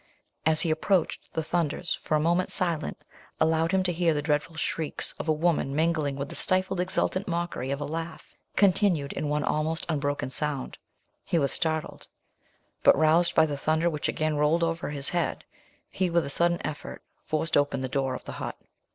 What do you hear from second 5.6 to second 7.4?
mingling with the stifled, exultant